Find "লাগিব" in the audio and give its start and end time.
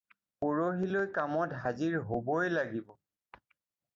2.57-2.89